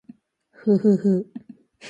[0.49, 1.27] ふふふ